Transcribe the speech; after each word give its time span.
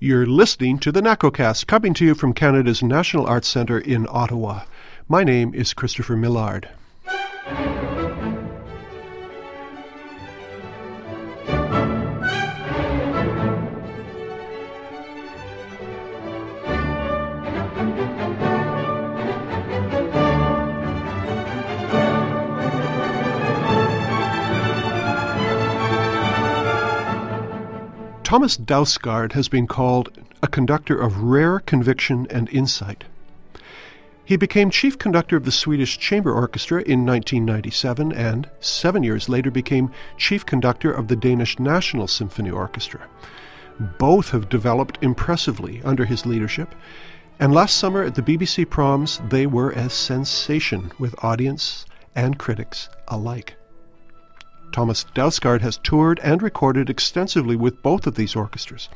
You're 0.00 0.26
listening 0.26 0.80
to 0.80 0.90
the 0.90 1.00
NACOcast, 1.00 1.68
coming 1.68 1.94
to 1.94 2.04
you 2.04 2.14
from 2.16 2.34
Canada's 2.34 2.82
National 2.82 3.26
Arts 3.26 3.46
Centre 3.46 3.78
in 3.78 4.06
Ottawa. 4.10 4.64
My 5.08 5.22
name 5.22 5.54
is 5.54 5.72
Christopher 5.72 6.16
Millard. 6.16 6.68
Thomas 28.34 28.56
Dausgaard 28.56 29.34
has 29.34 29.46
been 29.46 29.68
called 29.68 30.08
a 30.42 30.48
conductor 30.48 31.00
of 31.00 31.22
rare 31.22 31.60
conviction 31.60 32.26
and 32.30 32.48
insight. 32.48 33.04
He 34.24 34.34
became 34.34 34.70
chief 34.70 34.98
conductor 34.98 35.36
of 35.36 35.44
the 35.44 35.52
Swedish 35.52 35.98
Chamber 35.98 36.32
Orchestra 36.32 36.82
in 36.82 37.06
1997 37.06 38.10
and, 38.10 38.50
seven 38.58 39.04
years 39.04 39.28
later, 39.28 39.52
became 39.52 39.92
chief 40.16 40.44
conductor 40.44 40.90
of 40.90 41.06
the 41.06 41.14
Danish 41.14 41.60
National 41.60 42.08
Symphony 42.08 42.50
Orchestra. 42.50 43.06
Both 44.00 44.30
have 44.30 44.48
developed 44.48 44.98
impressively 45.00 45.80
under 45.84 46.04
his 46.04 46.26
leadership, 46.26 46.74
and 47.38 47.54
last 47.54 47.76
summer 47.76 48.02
at 48.02 48.16
the 48.16 48.22
BBC 48.22 48.68
Proms, 48.68 49.20
they 49.28 49.46
were 49.46 49.70
a 49.70 49.88
sensation 49.88 50.90
with 50.98 51.14
audience 51.22 51.86
and 52.16 52.36
critics 52.36 52.88
alike. 53.06 53.54
Thomas 54.74 55.04
Dausgaard 55.14 55.60
has 55.60 55.76
toured 55.76 56.18
and 56.18 56.42
recorded 56.42 56.90
extensively 56.90 57.54
with 57.54 57.80
both 57.80 58.08
of 58.08 58.16
these 58.16 58.34
orchestras. 58.34 58.88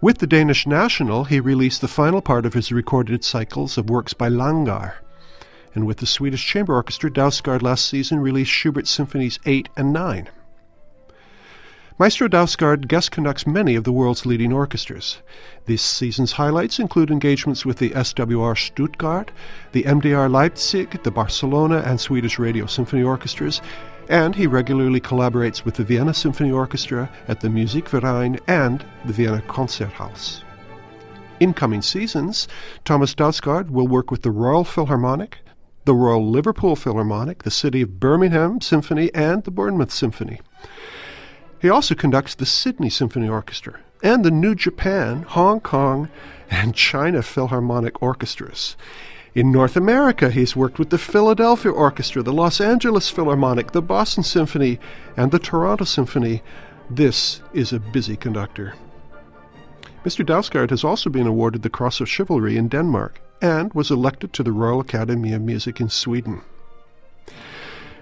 With 0.00 0.18
the 0.18 0.26
Danish 0.26 0.66
National, 0.66 1.24
he 1.24 1.38
released 1.38 1.82
the 1.82 1.86
final 1.86 2.22
part 2.22 2.46
of 2.46 2.54
his 2.54 2.72
recorded 2.72 3.22
cycles 3.22 3.76
of 3.76 3.90
works 3.90 4.14
by 4.14 4.30
Langgaard. 4.30 4.94
And 5.74 5.86
with 5.86 5.98
the 5.98 6.06
Swedish 6.06 6.46
Chamber 6.46 6.72
Orchestra, 6.72 7.10
Dausgaard 7.10 7.60
last 7.60 7.84
season 7.84 8.20
released 8.20 8.50
Schubert's 8.50 8.90
Symphonies 8.90 9.38
8 9.44 9.68
and 9.76 9.92
9. 9.92 10.30
Maestro 11.98 12.28
Dausgaard 12.28 12.88
guest 12.88 13.10
conducts 13.10 13.46
many 13.46 13.74
of 13.74 13.84
the 13.84 13.92
world's 13.92 14.26
leading 14.26 14.52
orchestras. 14.52 15.22
This 15.64 15.80
season's 15.80 16.32
highlights 16.32 16.78
include 16.78 17.10
engagements 17.10 17.64
with 17.64 17.78
the 17.78 17.88
SWR 17.88 18.54
Stuttgart, 18.54 19.30
the 19.72 19.84
MDR 19.84 20.30
Leipzig, 20.30 21.02
the 21.04 21.10
Barcelona 21.10 21.82
and 21.86 21.98
Swedish 21.98 22.38
Radio 22.38 22.66
Symphony 22.66 23.02
Orchestras, 23.02 23.62
and 24.10 24.34
he 24.34 24.46
regularly 24.46 25.00
collaborates 25.00 25.64
with 25.64 25.76
the 25.76 25.84
Vienna 25.84 26.12
Symphony 26.12 26.52
Orchestra 26.52 27.10
at 27.28 27.40
the 27.40 27.48
Musikverein 27.48 28.38
and 28.46 28.84
the 29.06 29.14
Vienna 29.14 29.42
Konzerthaus. 29.48 30.42
In 31.40 31.54
coming 31.54 31.80
seasons, 31.80 32.46
Thomas 32.84 33.14
Dausgaard 33.14 33.70
will 33.70 33.88
work 33.88 34.10
with 34.10 34.20
the 34.20 34.30
Royal 34.30 34.64
Philharmonic, 34.64 35.38
the 35.86 35.94
Royal 35.94 36.28
Liverpool 36.28 36.76
Philharmonic, 36.76 37.44
the 37.44 37.50
City 37.50 37.80
of 37.80 37.98
Birmingham 37.98 38.60
Symphony, 38.60 39.10
and 39.14 39.44
the 39.44 39.50
Bournemouth 39.50 39.92
Symphony. 39.92 40.40
He 41.66 41.70
also 41.70 41.96
conducts 41.96 42.36
the 42.36 42.46
Sydney 42.46 42.88
Symphony 42.88 43.28
Orchestra 43.28 43.80
and 44.00 44.24
the 44.24 44.30
New 44.30 44.54
Japan, 44.54 45.22
Hong 45.22 45.58
Kong, 45.58 46.08
and 46.48 46.76
China 46.76 47.22
Philharmonic 47.22 48.00
Orchestras. 48.00 48.76
In 49.34 49.50
North 49.50 49.76
America, 49.76 50.30
he's 50.30 50.54
worked 50.54 50.78
with 50.78 50.90
the 50.90 50.96
Philadelphia 50.96 51.72
Orchestra, 51.72 52.22
the 52.22 52.32
Los 52.32 52.60
Angeles 52.60 53.10
Philharmonic, 53.10 53.72
the 53.72 53.82
Boston 53.82 54.22
Symphony, 54.22 54.78
and 55.16 55.32
the 55.32 55.40
Toronto 55.40 55.82
Symphony. 55.82 56.40
This 56.88 57.42
is 57.52 57.72
a 57.72 57.80
busy 57.80 58.14
conductor. 58.14 58.74
Mr. 60.04 60.24
Dausgaard 60.24 60.70
has 60.70 60.84
also 60.84 61.10
been 61.10 61.26
awarded 61.26 61.62
the 61.62 61.68
Cross 61.68 62.00
of 62.00 62.08
Chivalry 62.08 62.56
in 62.56 62.68
Denmark 62.68 63.20
and 63.42 63.72
was 63.72 63.90
elected 63.90 64.32
to 64.34 64.44
the 64.44 64.52
Royal 64.52 64.78
Academy 64.78 65.32
of 65.32 65.42
Music 65.42 65.80
in 65.80 65.88
Sweden. 65.88 66.42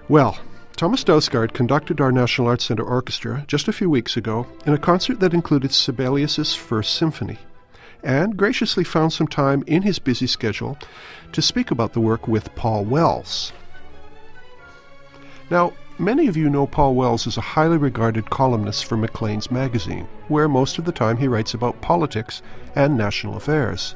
Well, 0.07 0.39
Thomas 0.85 1.03
Dausgaard 1.03 1.55
conducted 1.55 1.99
our 1.99 2.13
National 2.13 2.47
Arts 2.47 2.67
Centre 2.67 2.85
Orchestra 2.85 3.47
just 3.49 3.69
a 3.69 3.73
few 3.73 3.89
weeks 3.89 4.19
ago 4.19 4.47
in 4.67 4.75
a 4.75 4.79
concert 4.79 5.19
that 5.21 5.33
included 5.33 5.73
Sibelius's 5.73 6.55
First 6.55 6.97
Symphony 6.97 7.39
and 8.03 8.37
graciously 8.37 8.85
found 8.85 9.11
some 9.11 9.27
time 9.27 9.65
in 9.67 9.81
his 9.81 9.99
busy 9.99 10.27
schedule 10.27 10.77
to 11.33 11.41
speak 11.41 11.71
about 11.71 11.95
the 11.95 12.03
work 12.03 12.29
with 12.29 12.55
Paul 12.55 12.85
Wells. 12.85 13.51
Now, 15.49 15.73
many 15.99 16.27
of 16.27 16.37
you 16.37 16.51
know 16.51 16.67
Paul 16.67 16.95
Wells 16.95 17.27
as 17.27 17.39
a 17.39 17.41
highly 17.57 17.79
regarded 17.79 18.29
columnist 18.29 18.85
for 18.85 18.99
Maclean's 18.99 19.51
magazine, 19.51 20.07
where 20.29 20.49
most 20.49 20.77
of 20.77 20.85
the 20.85 20.93
time 20.93 21.17
he 21.17 21.29
writes 21.29 21.55
about 21.55 21.81
politics 21.81 22.43
and 22.77 22.99
national 22.99 23.39
affairs. 23.39 23.95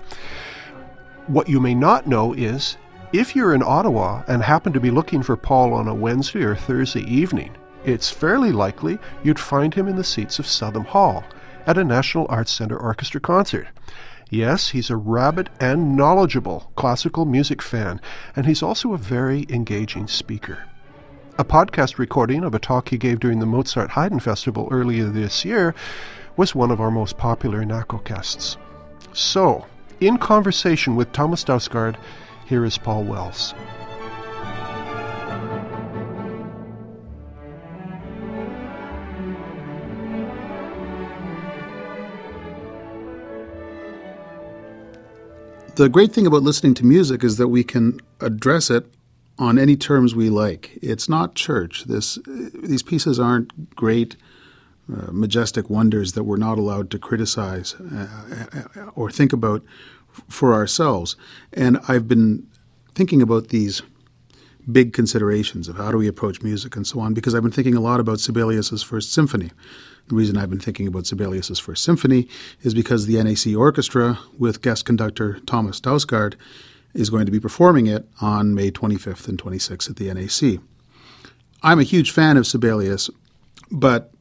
What 1.27 1.51
you 1.51 1.61
may 1.61 1.75
not 1.75 2.07
know 2.07 2.33
is 2.33 2.79
if 3.13 3.35
you're 3.35 3.55
in 3.55 3.63
Ottawa 3.63 4.23
and 4.29 4.43
happen 4.43 4.73
to 4.73 4.81
be 4.81 4.91
looking 4.91 5.23
for 5.23 5.37
Paul 5.37 5.73
on 5.73 5.89
a 5.89 5.95
Wednesday 5.95 6.43
or 6.43 6.55
Thursday 6.55 7.03
evening, 7.03 7.57
it's 7.85 8.11
fairly 8.11 8.53
likely 8.53 8.99
you'd 9.23 9.39
find 9.39 9.73
him 9.73 9.89
in 9.89 9.97
the 9.97 10.05
seats 10.05 10.39
of 10.39 10.47
Southam 10.47 10.85
Hall 10.85 11.25
at 11.67 11.79
a 11.79 11.85
National 11.85 12.27
Arts 12.29 12.53
Centre 12.53 12.79
Orchestra 12.79 13.21
concert. 13.21 13.69
Yes, 14.29 14.71
he's 14.71 14.91
a 14.91 14.97
rabid 14.97 15.49
and 15.59 15.97
knowledgeable 15.97 16.71
classical 16.77 17.25
music 17.25 17.63
fan, 17.63 17.99
and 18.37 18.45
he's 18.45 18.63
also 18.63 18.93
a 18.93 18.99
very 18.99 19.47
engaging 19.49 20.07
speaker. 20.07 20.65
A 21.39 21.45
podcast 21.45 21.97
recording 21.97 22.45
of 22.45 22.55
a 22.55 22.59
talk 22.59 22.91
he 22.91 22.99
gave 22.99 23.21
during 23.21 23.39
the 23.39 23.47
Mozart 23.47 23.91
Haydn 23.91 24.21
Festival 24.21 24.69
earlier 24.71 25.07
this 25.07 25.47
year 25.47 25.75
was 26.37 26.55
one 26.55 26.71
of 26.71 26.81
our 26.81 26.91
most 26.91 27.17
popular 27.17 27.65
NACOcasts. 27.65 28.59
So, 29.15 29.67
in 30.01 30.19
conversation 30.19 30.95
with 30.95 31.13
Thomas 31.13 31.43
Dausgaard, 31.43 31.97
here 32.49 32.65
is 32.65 32.79
Paul 32.79 33.05
Wells. 33.05 33.55
The 45.75 45.89
great 45.89 46.13
thing 46.13 46.27
about 46.27 46.43
listening 46.43 46.75
to 46.75 46.87
music 46.87 47.23
is 47.23 47.37
that 47.37 47.49
we 47.49 47.63
can 47.63 48.01
address 48.21 48.71
it 48.71 48.87
on 49.39 49.59
any 49.59 49.77
terms 49.77 50.15
we 50.15 50.31
like. 50.31 50.79
It's 50.83 51.09
not 51.09 51.35
church. 51.35 51.85
This 51.85 52.19
these 52.27 52.83
pieces 52.83 53.21
aren't 53.21 53.77
great, 53.77 54.17
uh, 54.93 55.13
majestic 55.13 55.69
wonders 55.69 56.15
that 56.15 56.25
we're 56.25 56.39
not 56.39 56.59
allowed 56.59 56.91
to 56.91 56.99
criticize 56.99 57.75
uh, 57.75 58.89
or 58.95 59.11
think 59.11 59.33
about 59.33 59.63
for 60.29 60.55
ourselves. 60.55 61.17
And 61.53 61.79
I've 61.89 62.09
been 62.09 62.47
thinking 62.95 63.23
about 63.23 63.49
these 63.49 63.83
big 64.71 64.93
considerations 64.93 65.69
of 65.69 65.77
how 65.77 65.91
do 65.91 65.99
we 65.99 66.09
approach 66.09 66.43
music 66.43 66.77
and 66.77 66.87
so 66.87 67.01
on 67.01 67.15
because 67.15 67.35
I've 67.35 67.43
been 67.43 67.53
thinking 67.53 67.75
a 67.75 67.81
lot 67.81 68.01
about 68.01 68.21
Sibelius's 68.21 68.83
First 68.83 69.13
Symphony. 69.13 69.51
The 70.09 70.15
reason 70.15 70.37
I've 70.37 70.51
been 70.51 70.61
thinking 70.61 70.87
about 70.87 71.07
Sibelius's 71.07 71.59
First 71.59 71.85
Symphony 71.85 72.29
is 72.63 72.75
because 72.75 73.07
the 73.07 73.23
NAC 73.23 73.57
Orchestra, 73.57 74.19
with 74.39 74.63
guest 74.63 74.85
conductor 74.85 75.41
Thomas 75.47 75.81
Dausgaard, 75.81 76.35
is 76.95 77.11
going 77.11 77.27
to 77.27 77.33
be 77.33 77.41
performing 77.41 77.87
it 77.87 78.09
on 78.21 78.55
May 78.55 78.71
25th 78.71 79.29
and 79.29 79.39
26th 79.39 79.91
at 79.91 79.97
the 79.97 80.13
NAC. 80.13 80.61
I'm 81.63 81.79
a 81.79 81.85
huge 81.85 82.11
fan 82.11 82.37
of 82.37 82.47
Sibelius, 82.47 83.11
but 83.71 84.13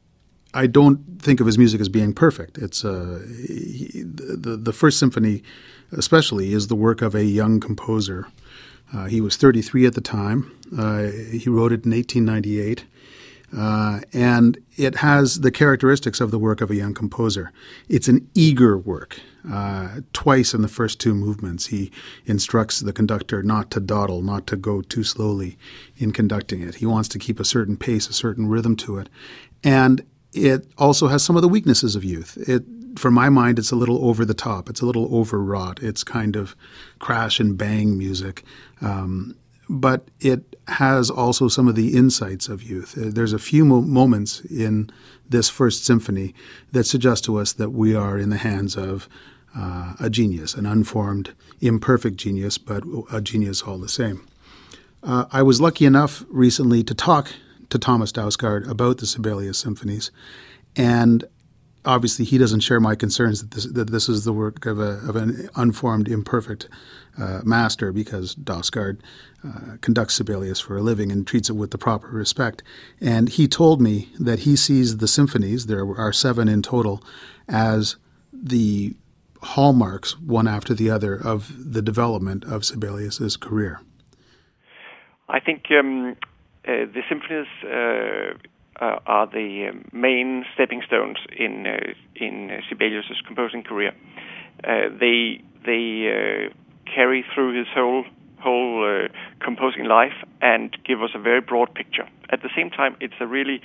I 0.54 0.66
don't 0.66 1.20
think 1.20 1.40
of 1.40 1.46
his 1.46 1.58
music 1.58 1.80
as 1.80 1.88
being 1.88 2.12
perfect. 2.12 2.58
It's 2.58 2.84
uh, 2.84 3.24
he, 3.46 4.02
the 4.04 4.56
the 4.56 4.72
First 4.72 4.98
Symphony, 4.98 5.42
especially, 5.92 6.52
is 6.52 6.68
the 6.68 6.74
work 6.74 7.02
of 7.02 7.14
a 7.14 7.24
young 7.24 7.60
composer. 7.60 8.28
Uh, 8.94 9.06
he 9.06 9.20
was 9.20 9.36
33 9.36 9.86
at 9.86 9.94
the 9.94 10.00
time. 10.00 10.50
Uh, 10.76 11.08
he 11.08 11.48
wrote 11.48 11.72
it 11.72 11.84
in 11.84 11.92
1898. 11.92 12.84
Uh, 13.56 14.00
and 14.12 14.58
it 14.76 14.96
has 14.96 15.40
the 15.40 15.50
characteristics 15.50 16.20
of 16.20 16.30
the 16.30 16.38
work 16.38 16.60
of 16.60 16.70
a 16.70 16.76
young 16.76 16.92
composer. 16.92 17.50
It's 17.88 18.08
an 18.08 18.28
eager 18.34 18.76
work. 18.76 19.20
Uh, 19.50 20.00
twice 20.12 20.52
in 20.52 20.60
the 20.60 20.68
first 20.68 21.00
two 21.00 21.14
movements, 21.14 21.66
he 21.66 21.90
instructs 22.26 22.80
the 22.80 22.92
conductor 22.92 23.42
not 23.42 23.70
to 23.70 23.80
dawdle, 23.80 24.20
not 24.20 24.46
to 24.48 24.56
go 24.56 24.82
too 24.82 25.02
slowly 25.02 25.56
in 25.96 26.12
conducting 26.12 26.60
it. 26.60 26.76
He 26.76 26.86
wants 26.86 27.08
to 27.10 27.18
keep 27.18 27.40
a 27.40 27.44
certain 27.44 27.76
pace, 27.76 28.08
a 28.08 28.12
certain 28.12 28.48
rhythm 28.48 28.76
to 28.76 28.98
it. 28.98 29.08
And 29.64 30.04
it 30.34 30.66
also 30.76 31.08
has 31.08 31.22
some 31.22 31.36
of 31.36 31.42
the 31.42 31.48
weaknesses 31.48 31.96
of 31.96 32.04
youth. 32.04 32.36
It, 32.48 32.64
for 32.98 33.10
my 33.10 33.28
mind, 33.28 33.58
it's 33.58 33.70
a 33.70 33.76
little 33.76 34.04
over 34.04 34.24
the 34.24 34.34
top. 34.34 34.68
It's 34.68 34.80
a 34.80 34.86
little 34.86 35.14
overwrought. 35.14 35.82
It's 35.82 36.04
kind 36.04 36.36
of 36.36 36.56
crash 36.98 37.40
and 37.40 37.56
bang 37.56 37.96
music. 37.96 38.44
Um, 38.80 39.36
but 39.68 40.08
it 40.20 40.56
has 40.68 41.10
also 41.10 41.48
some 41.48 41.68
of 41.68 41.74
the 41.74 41.96
insights 41.96 42.48
of 42.48 42.62
youth. 42.62 42.96
Uh, 42.96 43.10
there's 43.10 43.32
a 43.32 43.38
few 43.38 43.64
mo- 43.64 43.82
moments 43.82 44.40
in 44.40 44.90
this 45.28 45.48
first 45.48 45.84
symphony 45.84 46.34
that 46.72 46.84
suggest 46.84 47.24
to 47.24 47.38
us 47.38 47.52
that 47.54 47.70
we 47.70 47.94
are 47.94 48.18
in 48.18 48.30
the 48.30 48.38
hands 48.38 48.76
of 48.76 49.08
uh, 49.56 49.94
a 50.00 50.10
genius, 50.10 50.54
an 50.54 50.66
unformed, 50.66 51.34
imperfect 51.60 52.16
genius, 52.16 52.58
but 52.58 52.82
a 53.12 53.20
genius 53.20 53.62
all 53.62 53.78
the 53.78 53.88
same. 53.88 54.26
Uh, 55.02 55.26
I 55.32 55.42
was 55.42 55.60
lucky 55.60 55.84
enough 55.84 56.24
recently 56.28 56.82
to 56.84 56.94
talk 56.94 57.32
to 57.70 57.78
Thomas 57.78 58.12
Dausgaard 58.12 58.68
about 58.68 58.98
the 58.98 59.06
Sibelius 59.06 59.58
symphonies, 59.58 60.10
and 60.76 61.24
obviously 61.84 62.24
he 62.24 62.38
doesn't 62.38 62.60
share 62.60 62.80
my 62.80 62.94
concerns 62.94 63.40
that 63.40 63.50
this 63.52 63.64
that 63.66 63.90
this 63.90 64.08
is 64.08 64.24
the 64.24 64.32
work 64.32 64.66
of 64.66 64.78
a 64.78 65.00
of 65.08 65.16
an 65.16 65.48
unformed, 65.54 66.08
imperfect 66.08 66.68
uh, 67.18 67.40
master 67.44 67.92
because 67.92 68.34
Dausgaard 68.34 69.00
uh, 69.46 69.76
conducts 69.80 70.14
Sibelius 70.14 70.60
for 70.60 70.76
a 70.76 70.82
living 70.82 71.10
and 71.10 71.26
treats 71.26 71.48
it 71.50 71.54
with 71.54 71.70
the 71.70 71.78
proper 71.78 72.08
respect. 72.08 72.62
And 73.00 73.28
he 73.28 73.48
told 73.48 73.80
me 73.80 74.10
that 74.18 74.40
he 74.40 74.56
sees 74.56 74.98
the 74.98 75.08
symphonies, 75.08 75.66
there 75.66 75.86
are 75.96 76.12
seven 76.12 76.48
in 76.48 76.62
total, 76.62 77.02
as 77.48 77.96
the 78.32 78.94
hallmarks, 79.42 80.18
one 80.18 80.48
after 80.48 80.74
the 80.74 80.90
other, 80.90 81.14
of 81.14 81.72
the 81.72 81.82
development 81.82 82.44
of 82.44 82.64
Sibelius's 82.64 83.36
career. 83.36 83.80
I 85.28 85.40
think 85.40 85.66
um, 85.70 86.16
uh, 86.66 86.86
the 86.86 87.02
symphonies 87.08 87.46
uh, 88.80 88.84
uh, 88.84 88.98
are 89.06 89.26
the 89.26 89.68
um, 89.70 89.84
main 89.92 90.44
stepping 90.54 90.82
stones 90.86 91.18
in 91.36 91.66
uh, 91.66 91.92
in 92.14 92.62
Sibelius's 92.68 93.20
composing 93.26 93.62
career. 93.62 93.92
Uh, 94.64 94.88
they 95.00 95.42
they 95.64 96.50
carry 96.86 97.24
through 97.34 97.58
his 97.58 97.66
whole 97.74 98.04
whole 98.40 98.84
uh, 98.84 99.08
composing 99.44 99.84
life 99.84 100.14
and 100.40 100.76
give 100.84 101.02
us 101.02 101.10
a 101.14 101.18
very 101.18 101.40
broad 101.40 101.74
picture. 101.74 102.08
At 102.30 102.42
the 102.42 102.50
same 102.54 102.70
time, 102.70 102.96
it's 103.00 103.14
a 103.20 103.26
really 103.26 103.60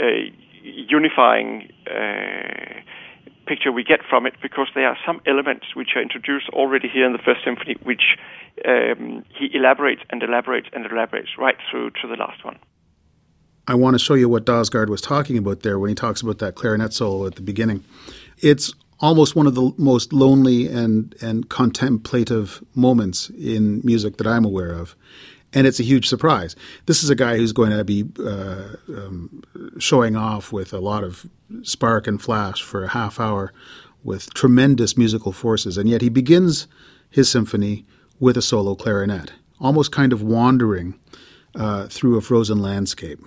uh, 0.00 0.30
unifying 0.62 1.70
uh, 1.86 2.80
picture 3.46 3.70
we 3.70 3.84
get 3.84 4.00
from 4.08 4.26
it 4.26 4.34
because 4.40 4.68
there 4.74 4.88
are 4.88 4.96
some 5.06 5.20
elements 5.26 5.66
which 5.74 5.90
are 5.96 6.02
introduced 6.02 6.48
already 6.50 6.88
here 6.88 7.04
in 7.04 7.12
the 7.12 7.18
first 7.18 7.44
symphony, 7.44 7.76
which 7.82 8.16
um, 8.66 9.24
he 9.28 9.50
elaborates 9.52 10.02
and 10.08 10.22
elaborates 10.22 10.68
and 10.72 10.86
elaborates 10.86 11.30
right 11.38 11.56
through 11.70 11.90
to 11.90 12.08
the 12.08 12.16
last 12.16 12.42
one. 12.44 12.58
I 13.66 13.74
want 13.74 13.94
to 13.94 13.98
show 13.98 14.14
you 14.14 14.28
what 14.28 14.44
Dausgaard 14.44 14.88
was 14.88 15.00
talking 15.00 15.38
about 15.38 15.62
there 15.62 15.78
when 15.78 15.88
he 15.88 15.94
talks 15.94 16.20
about 16.20 16.38
that 16.38 16.54
clarinet 16.54 16.92
solo 16.92 17.26
at 17.26 17.36
the 17.36 17.42
beginning. 17.42 17.82
It's 18.38 18.74
almost 19.00 19.34
one 19.34 19.46
of 19.46 19.54
the 19.54 19.72
most 19.78 20.12
lonely 20.12 20.66
and, 20.68 21.14
and 21.20 21.48
contemplative 21.48 22.62
moments 22.74 23.30
in 23.30 23.80
music 23.82 24.18
that 24.18 24.26
I'm 24.26 24.44
aware 24.44 24.72
of. 24.72 24.94
And 25.52 25.66
it's 25.66 25.80
a 25.80 25.84
huge 25.84 26.08
surprise. 26.08 26.56
This 26.86 27.02
is 27.02 27.10
a 27.10 27.14
guy 27.14 27.36
who's 27.36 27.52
going 27.52 27.70
to 27.70 27.84
be 27.84 28.04
uh, 28.18 28.76
um, 28.88 29.42
showing 29.78 30.16
off 30.16 30.52
with 30.52 30.72
a 30.72 30.80
lot 30.80 31.04
of 31.04 31.26
spark 31.62 32.06
and 32.06 32.20
flash 32.20 32.62
for 32.62 32.84
a 32.84 32.88
half 32.88 33.20
hour 33.20 33.52
with 34.02 34.34
tremendous 34.34 34.96
musical 34.96 35.32
forces. 35.32 35.78
And 35.78 35.88
yet 35.88 36.02
he 36.02 36.08
begins 36.08 36.66
his 37.08 37.30
symphony 37.30 37.86
with 38.18 38.36
a 38.36 38.42
solo 38.42 38.74
clarinet, 38.74 39.32
almost 39.60 39.92
kind 39.92 40.12
of 40.12 40.22
wandering 40.22 40.98
uh, 41.54 41.86
through 41.86 42.18
a 42.18 42.20
frozen 42.20 42.60
landscape. 42.60 43.20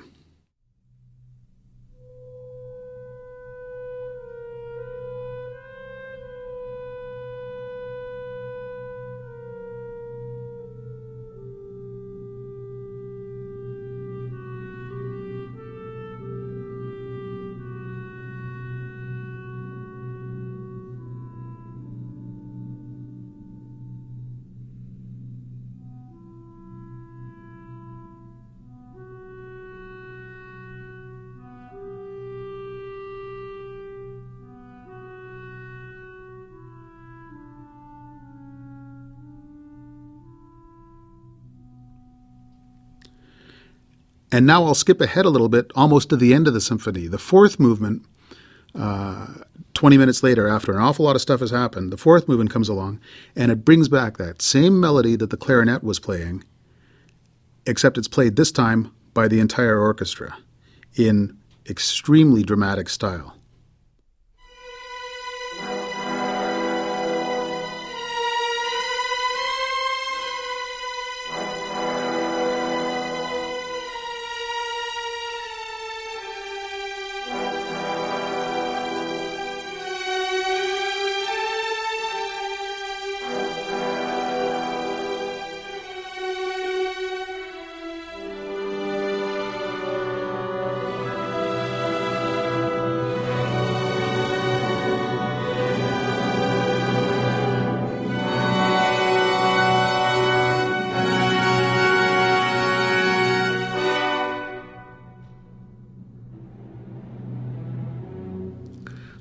And 44.31 44.45
now 44.45 44.65
I'll 44.65 44.75
skip 44.75 44.99
ahead 44.99 45.25
a 45.25 45.29
little 45.29 45.49
bit, 45.49 45.71
almost 45.75 46.09
to 46.09 46.17
the 46.17 46.33
end 46.33 46.47
of 46.47 46.53
the 46.53 46.61
symphony. 46.61 47.07
The 47.07 47.17
fourth 47.17 47.59
movement, 47.59 48.05
uh, 48.75 49.27
20 49.73 49.97
minutes 49.97 50.21
later, 50.21 50.47
after 50.47 50.73
an 50.73 50.81
awful 50.81 51.05
lot 51.05 51.15
of 51.15 51.21
stuff 51.21 51.39
has 51.39 51.51
happened, 51.51 51.93
the 51.93 51.97
fourth 51.97 52.27
movement 52.27 52.51
comes 52.51 52.67
along 52.67 52.99
and 53.35 53.51
it 53.51 53.63
brings 53.63 53.87
back 53.87 54.17
that 54.17 54.41
same 54.41 54.79
melody 54.79 55.15
that 55.15 55.29
the 55.29 55.37
clarinet 55.37 55.83
was 55.83 55.99
playing, 55.99 56.43
except 57.65 57.97
it's 57.97 58.07
played 58.07 58.35
this 58.35 58.51
time 58.51 58.91
by 59.13 59.27
the 59.27 59.39
entire 59.39 59.79
orchestra 59.79 60.37
in 60.95 61.37
extremely 61.69 62.43
dramatic 62.43 62.89
style. 62.89 63.36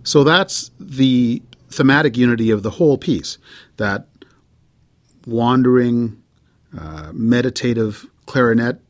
So 0.07 0.23
that's 0.23 0.71
the 0.79 1.43
thematic 1.69 2.17
unity 2.17 2.53
of 2.53 2.63
the 2.63 2.71
whole 2.71 2.97
piece 2.97 3.39
that 3.77 4.07
wandering, 5.27 6.23
uh, 6.79 7.11
meditative 7.13 8.07
clarinet 8.25 8.81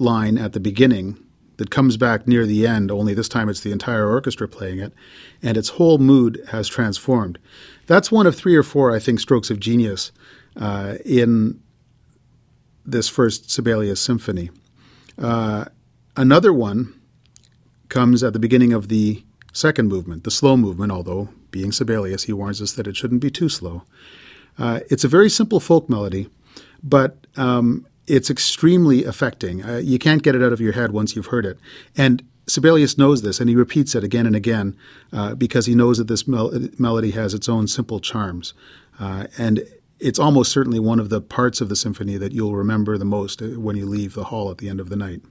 line 0.00 0.38
at 0.38 0.54
the 0.54 0.60
beginning 0.60 1.24
that 1.58 1.70
comes 1.70 1.96
back 1.96 2.26
near 2.26 2.46
the 2.46 2.66
end, 2.66 2.90
only 2.90 3.14
this 3.14 3.28
time 3.28 3.48
it's 3.48 3.60
the 3.60 3.70
entire 3.70 4.08
orchestra 4.10 4.48
playing 4.48 4.80
it, 4.80 4.92
and 5.40 5.56
its 5.56 5.68
whole 5.68 5.98
mood 5.98 6.42
has 6.48 6.66
transformed. 6.66 7.38
That's 7.86 8.10
one 8.10 8.26
of 8.26 8.34
three 8.34 8.56
or 8.56 8.64
four, 8.64 8.92
I 8.92 8.98
think, 8.98 9.20
strokes 9.20 9.50
of 9.50 9.60
genius 9.60 10.10
uh, 10.56 10.96
in 11.04 11.62
this 12.84 13.08
first 13.08 13.52
Sibelius 13.52 14.00
symphony. 14.00 14.50
Uh, 15.16 15.66
another 16.16 16.52
one 16.52 17.00
comes 17.88 18.24
at 18.24 18.32
the 18.32 18.40
beginning 18.40 18.72
of 18.72 18.88
the 18.88 19.22
Second 19.52 19.88
movement, 19.88 20.24
the 20.24 20.30
slow 20.30 20.56
movement, 20.56 20.90
although 20.90 21.28
being 21.50 21.72
Sibelius, 21.72 22.24
he 22.24 22.32
warns 22.32 22.62
us 22.62 22.72
that 22.72 22.86
it 22.86 22.96
shouldn't 22.96 23.20
be 23.20 23.30
too 23.30 23.48
slow. 23.48 23.82
Uh, 24.58 24.80
it's 24.90 25.04
a 25.04 25.08
very 25.08 25.30
simple 25.30 25.60
folk 25.60 25.88
melody, 25.88 26.28
but 26.82 27.26
um, 27.36 27.86
it's 28.06 28.30
extremely 28.30 29.04
affecting. 29.04 29.64
Uh, 29.64 29.76
you 29.76 29.98
can't 29.98 30.22
get 30.22 30.34
it 30.34 30.42
out 30.42 30.52
of 30.52 30.60
your 30.60 30.72
head 30.72 30.92
once 30.92 31.14
you've 31.14 31.26
heard 31.26 31.46
it. 31.46 31.58
And 31.96 32.22
Sibelius 32.46 32.98
knows 32.98 33.22
this, 33.22 33.40
and 33.40 33.48
he 33.48 33.56
repeats 33.56 33.94
it 33.94 34.02
again 34.02 34.26
and 34.26 34.34
again 34.34 34.76
uh, 35.12 35.34
because 35.34 35.66
he 35.66 35.74
knows 35.74 35.98
that 35.98 36.08
this 36.08 36.26
mel- 36.26 36.52
melody 36.78 37.12
has 37.12 37.34
its 37.34 37.48
own 37.48 37.68
simple 37.68 38.00
charms. 38.00 38.54
Uh, 38.98 39.26
and 39.38 39.62
it's 40.00 40.18
almost 40.18 40.50
certainly 40.50 40.80
one 40.80 40.98
of 40.98 41.08
the 41.08 41.20
parts 41.20 41.60
of 41.60 41.68
the 41.68 41.76
symphony 41.76 42.16
that 42.16 42.32
you'll 42.32 42.56
remember 42.56 42.98
the 42.98 43.04
most 43.04 43.40
uh, 43.40 43.46
when 43.46 43.76
you 43.76 43.86
leave 43.86 44.14
the 44.14 44.24
hall 44.24 44.50
at 44.50 44.58
the 44.58 44.68
end 44.68 44.80
of 44.80 44.88
the 44.88 44.96
night. 44.96 45.22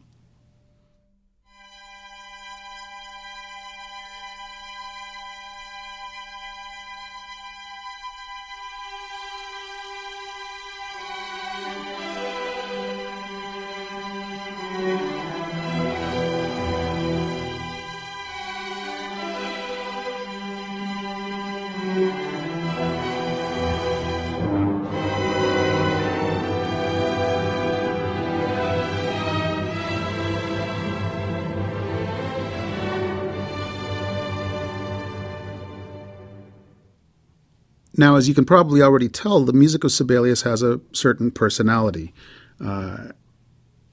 Now, 38.02 38.16
as 38.16 38.28
you 38.28 38.34
can 38.34 38.46
probably 38.46 38.82
already 38.82 39.08
tell, 39.08 39.46
the 39.46 39.54
music 39.54 39.84
of 39.84 39.92
Sibelius 39.92 40.42
has 40.42 40.64
a 40.64 40.82
certain 40.92 41.30
personality. 41.30 42.16
Uh, 42.60 43.10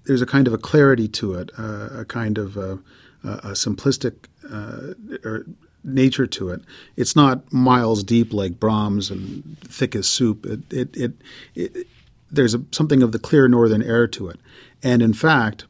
there's 0.06 0.22
a 0.22 0.26
kind 0.26 0.46
of 0.46 0.54
a 0.54 0.58
clarity 0.58 1.08
to 1.08 1.34
it, 1.34 1.50
uh, 1.58 1.90
a 1.92 2.04
kind 2.06 2.38
of 2.38 2.56
a, 2.56 2.78
a 3.22 3.52
simplistic 3.52 4.14
uh, 4.50 5.40
nature 5.84 6.26
to 6.26 6.48
it. 6.48 6.62
It's 6.96 7.14
not 7.14 7.52
miles 7.52 8.02
deep 8.02 8.32
like 8.32 8.58
Brahms 8.58 9.10
and 9.10 9.58
thick 9.60 9.94
as 9.94 10.08
soup. 10.08 10.46
It, 10.46 10.72
it, 10.72 10.96
it, 10.96 11.12
it 11.54 11.86
there's 12.30 12.54
a, 12.54 12.64
something 12.70 13.02
of 13.02 13.12
the 13.12 13.18
clear 13.18 13.46
northern 13.46 13.82
air 13.82 14.06
to 14.06 14.28
it. 14.28 14.40
And 14.82 15.02
in 15.02 15.12
fact, 15.12 15.66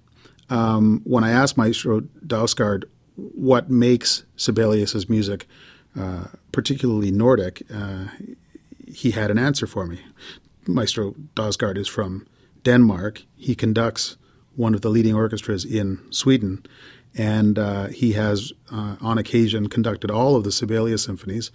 um, 0.49 1.00
when 1.02 1.25
I 1.25 1.30
asked 1.33 1.57
Maestro 1.57 2.02
Dausgaard 2.25 2.85
what 3.16 3.68
makes 3.68 4.23
Sibelius's 4.37 5.09
music 5.09 5.49
uh, 5.99 6.26
particularly 6.59 7.12
Nordic, 7.12 7.62
uh, 7.73 8.07
he 8.85 9.12
had 9.12 9.31
an 9.31 9.38
answer 9.38 9.65
for 9.65 9.87
me. 9.87 10.00
Maestro 10.67 11.15
Dausgaard 11.37 11.79
is 11.79 11.87
from 11.87 12.27
Denmark. 12.65 13.23
He 13.37 13.55
conducts 13.55 14.17
one 14.57 14.75
of 14.75 14.81
the 14.81 14.88
leading 14.88 15.15
orchestras 15.15 15.65
in 15.65 16.00
Sweden, 16.11 16.67
and 17.17 17.61
uh, 17.61 17.87
he 17.87 18.15
has, 18.15 18.53
uh, 18.73 18.97
on 19.00 19.19
occasion, 19.19 19.69
conducted 19.69 20.11
all 20.11 20.35
of 20.35 20.43
the 20.43 20.50
Sibelius 20.50 21.05
symphonies. 21.05 21.53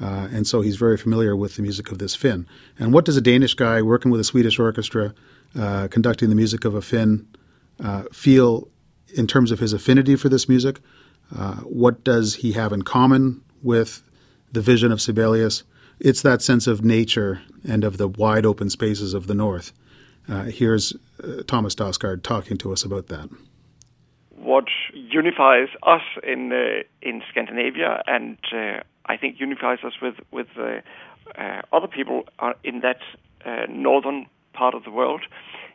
Uh, 0.00 0.28
and 0.32 0.46
so 0.46 0.62
he's 0.62 0.76
very 0.76 0.96
familiar 0.96 1.36
with 1.36 1.56
the 1.56 1.62
music 1.62 1.92
of 1.92 1.98
this 1.98 2.14
Finn. 2.16 2.46
And 2.78 2.94
what 2.94 3.04
does 3.04 3.18
a 3.18 3.20
Danish 3.20 3.52
guy 3.52 3.82
working 3.82 4.10
with 4.10 4.22
a 4.22 4.24
Swedish 4.24 4.58
orchestra, 4.58 5.12
uh, 5.54 5.88
conducting 5.88 6.30
the 6.30 6.34
music 6.34 6.64
of 6.64 6.74
a 6.74 6.80
Finn, 6.80 7.28
uh, 7.78 8.04
feel 8.10 8.68
in 9.14 9.26
terms 9.26 9.50
of 9.50 9.58
his 9.58 9.74
affinity 9.74 10.16
for 10.16 10.30
this 10.30 10.48
music? 10.48 10.80
Uh, 11.30 11.56
what 11.56 12.02
does 12.04 12.36
he 12.36 12.52
have 12.52 12.72
in 12.72 12.80
common 12.80 13.42
with 13.62 14.02
the 14.52 14.60
vision 14.60 14.92
of 14.92 15.00
Sibelius? 15.00 15.64
It's 15.98 16.22
that 16.22 16.42
sense 16.42 16.66
of 16.66 16.84
nature 16.84 17.42
and 17.66 17.84
of 17.84 17.96
the 17.96 18.08
wide 18.08 18.44
open 18.44 18.70
spaces 18.70 19.14
of 19.14 19.26
the 19.26 19.34
North. 19.34 19.72
Uh, 20.28 20.44
here's 20.44 20.92
uh, 21.22 21.42
Thomas 21.46 21.74
Dausgaard 21.74 22.22
talking 22.22 22.58
to 22.58 22.72
us 22.72 22.84
about 22.84 23.06
that. 23.06 23.28
What 24.30 24.66
unifies 24.92 25.68
us 25.82 26.02
in 26.22 26.52
in 27.02 27.22
Scandinavia 27.30 28.02
and 28.06 28.38
I 29.06 29.16
think 29.16 29.40
unifies 29.40 29.78
us 29.84 29.94
with 30.02 30.16
with 30.30 30.48
uh, 30.58 30.80
uh, 31.38 31.62
other 31.72 31.86
people 31.86 32.24
in 32.64 32.80
that 32.80 33.00
uh, 33.44 33.66
northern 33.68 34.26
part 34.52 34.74
of 34.74 34.84
the 34.84 34.90
world 34.90 35.22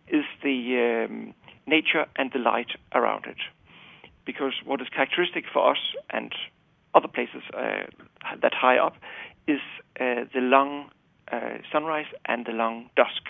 is 0.07 0.25
the 0.43 1.05
um, 1.09 1.33
nature 1.65 2.05
and 2.17 2.31
the 2.33 2.39
light 2.39 2.71
around 2.93 3.25
it. 3.25 3.37
Because 4.25 4.53
what 4.65 4.81
is 4.81 4.87
characteristic 4.89 5.45
for 5.51 5.71
us 5.71 5.79
and 6.09 6.33
other 6.93 7.07
places 7.07 7.43
uh, 7.53 7.83
that 8.41 8.53
high 8.53 8.77
up 8.77 8.95
is 9.47 9.59
uh, 9.99 10.25
the 10.33 10.39
long 10.39 10.89
uh, 11.31 11.57
sunrise 11.71 12.05
and 12.25 12.45
the 12.45 12.51
long 12.51 12.89
dusk. 12.95 13.23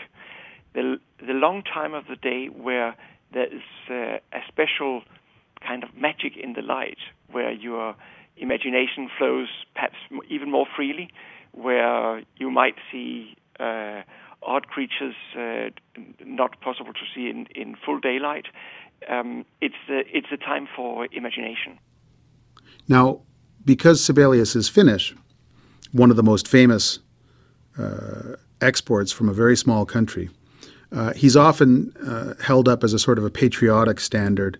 The, 0.73 0.99
the 1.19 1.33
long 1.33 1.63
time 1.63 1.93
of 1.93 2.05
the 2.07 2.15
day 2.15 2.47
where 2.47 2.95
there 3.33 3.47
is 3.47 3.61
a 3.89 4.19
special 4.47 5.03
kind 5.65 5.83
of 5.83 5.95
magic 5.95 6.37
in 6.37 6.53
the 6.53 6.61
light, 6.61 6.97
where 7.31 7.51
your 7.51 7.95
imagination 8.37 9.09
flows 9.17 9.47
perhaps 9.73 9.95
even 10.29 10.49
more 10.51 10.65
freely, 10.75 11.09
where 11.51 12.23
you 12.37 12.49
might 12.49 12.75
see 12.91 13.35
uh, 13.59 14.01
odd 14.41 14.67
creatures 14.67 15.15
uh, 15.37 15.69
not 16.25 16.59
possible 16.61 16.93
to 16.93 17.05
see 17.13 17.29
in, 17.29 17.47
in 17.53 17.75
full 17.85 17.99
daylight. 17.99 18.45
Um, 19.09 19.45
it's 19.61 19.75
a, 19.89 19.99
it's 20.17 20.27
a 20.31 20.37
time 20.37 20.67
for 20.75 21.07
imagination. 21.11 21.79
Now, 22.87 23.21
because 23.65 24.03
Sibelius 24.03 24.55
is 24.55 24.69
Finnish, 24.69 25.15
one 25.91 26.09
of 26.09 26.17
the 26.17 26.23
most 26.23 26.47
famous 26.47 26.99
uh, 27.77 28.35
exports 28.59 29.11
from 29.11 29.29
a 29.29 29.33
very 29.33 29.57
small 29.57 29.85
country, 29.85 30.29
uh, 30.91 31.13
he's 31.13 31.35
often 31.35 31.93
uh, 32.05 32.33
held 32.43 32.67
up 32.67 32.83
as 32.83 32.93
a 32.93 32.99
sort 32.99 33.17
of 33.17 33.23
a 33.23 33.29
patriotic 33.29 33.99
standard 33.99 34.59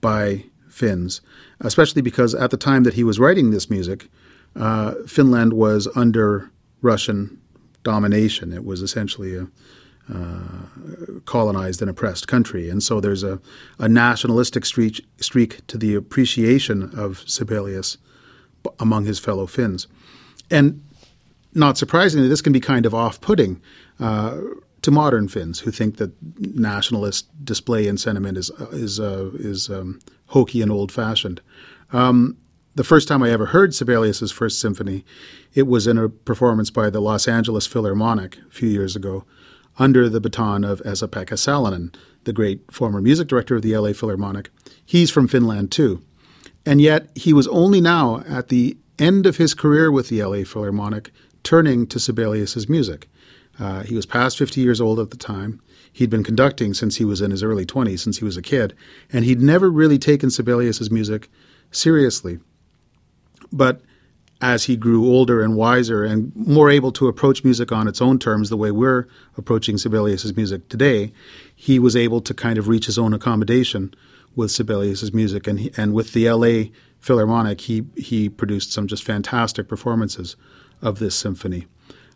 by 0.00 0.44
Finns, 0.68 1.20
especially 1.60 2.02
because 2.02 2.34
at 2.34 2.50
the 2.50 2.56
time 2.56 2.82
that 2.84 2.94
he 2.94 3.04
was 3.04 3.18
writing 3.18 3.50
this 3.50 3.70
music, 3.70 4.08
uh, 4.54 4.94
Finland 5.06 5.52
was 5.52 5.88
under 5.96 6.50
Russian 6.82 7.38
domination. 7.82 8.52
It 8.52 8.64
was 8.64 8.82
essentially 8.82 9.36
a 9.36 9.46
uh, 10.12 10.66
colonized 11.24 11.80
and 11.82 11.90
oppressed 11.90 12.28
country. 12.28 12.70
And 12.70 12.80
so 12.80 13.00
there's 13.00 13.24
a, 13.24 13.40
a 13.78 13.88
nationalistic 13.88 14.64
streak, 14.64 15.04
streak 15.18 15.66
to 15.66 15.76
the 15.76 15.96
appreciation 15.96 16.90
of 16.96 17.24
Sibelius 17.26 17.98
among 18.78 19.04
his 19.04 19.18
fellow 19.18 19.46
Finns. 19.46 19.86
And 20.50 20.82
not 21.54 21.78
surprisingly, 21.78 22.28
this 22.28 22.42
can 22.42 22.52
be 22.52 22.60
kind 22.60 22.86
of 22.86 22.94
off 22.94 23.20
putting. 23.20 23.60
Uh, 23.98 24.38
to 24.86 24.92
modern 24.92 25.26
Finns 25.26 25.60
who 25.60 25.72
think 25.72 25.96
that 25.96 26.12
nationalist 26.38 27.26
display 27.44 27.88
and 27.88 27.98
sentiment 27.98 28.38
is 28.38 28.50
is 28.70 29.00
uh, 29.00 29.30
is 29.34 29.68
um, 29.68 29.98
hokey 30.26 30.62
and 30.62 30.70
old 30.70 30.92
fashioned. 30.92 31.40
Um, 31.92 32.36
the 32.76 32.84
first 32.84 33.08
time 33.08 33.20
I 33.20 33.30
ever 33.30 33.46
heard 33.46 33.74
Sibelius's 33.74 34.30
first 34.30 34.60
symphony, 34.60 35.04
it 35.54 35.66
was 35.66 35.88
in 35.88 35.98
a 35.98 36.08
performance 36.08 36.70
by 36.70 36.88
the 36.88 37.00
Los 37.00 37.26
Angeles 37.26 37.66
Philharmonic 37.66 38.38
a 38.46 38.50
few 38.50 38.68
years 38.68 38.94
ago, 38.94 39.24
under 39.76 40.08
the 40.08 40.20
baton 40.20 40.62
of 40.62 40.80
Esa-Pekka 40.84 41.34
Salonen, 41.34 41.92
the 42.22 42.32
great 42.32 42.70
former 42.70 43.00
music 43.00 43.26
director 43.26 43.56
of 43.56 43.62
the 43.62 43.76
LA 43.76 43.92
Philharmonic. 43.92 44.50
He's 44.84 45.10
from 45.10 45.26
Finland 45.26 45.72
too, 45.72 46.00
and 46.66 46.80
yet 46.80 47.08
he 47.14 47.32
was 47.32 47.46
only 47.48 47.80
now 47.80 48.22
at 48.28 48.48
the 48.48 48.76
end 48.98 49.24
of 49.24 49.36
his 49.36 49.54
career 49.54 49.90
with 49.90 50.08
the 50.08 50.22
LA 50.22 50.42
Philharmonic 50.44 51.12
turning 51.44 51.86
to 51.86 52.00
Sibelius's 52.00 52.68
music. 52.68 53.08
Uh, 53.58 53.84
he 53.84 53.94
was 53.94 54.04
past 54.04 54.36
50 54.36 54.60
years 54.60 54.80
old 54.80 54.98
at 54.98 55.10
the 55.10 55.16
time. 55.16 55.62
He'd 55.92 56.10
been 56.10 56.24
conducting 56.24 56.74
since 56.74 56.96
he 56.96 57.04
was 57.04 57.22
in 57.22 57.30
his 57.30 57.42
early 57.42 57.64
20s, 57.64 58.00
since 58.00 58.18
he 58.18 58.24
was 58.24 58.36
a 58.36 58.42
kid, 58.42 58.74
and 59.10 59.24
he'd 59.24 59.40
never 59.40 59.70
really 59.70 59.98
taken 59.98 60.28
Sibelius's 60.28 60.90
music 60.90 61.30
seriously. 61.70 62.40
But 63.50 63.80
as 64.42 64.64
he 64.64 64.76
grew 64.76 65.06
older 65.06 65.40
and 65.40 65.56
wiser 65.56 66.04
and 66.04 66.34
more 66.36 66.68
able 66.68 66.92
to 66.92 67.08
approach 67.08 67.44
music 67.44 67.72
on 67.72 67.88
its 67.88 68.02
own 68.02 68.18
terms, 68.18 68.50
the 68.50 68.56
way 68.56 68.70
we're 68.70 69.08
approaching 69.38 69.78
Sibelius's 69.78 70.36
music 70.36 70.68
today, 70.68 71.12
he 71.54 71.78
was 71.78 71.96
able 71.96 72.20
to 72.20 72.34
kind 72.34 72.58
of 72.58 72.68
reach 72.68 72.86
his 72.86 72.98
own 72.98 73.14
accommodation 73.14 73.94
with 74.36 74.52
Sibelius's 74.52 75.12
music. 75.12 75.48
And, 75.48 75.58
he, 75.58 75.72
and 75.76 75.92
with 75.92 76.12
the 76.12 76.30
LA 76.30 76.70
Philharmonic, 77.00 77.62
he, 77.62 77.86
he 77.96 78.28
produced 78.28 78.72
some 78.72 78.86
just 78.86 79.02
fantastic 79.02 79.66
performances 79.66 80.36
of 80.82 80.98
this 81.00 81.16
symphony. 81.16 81.66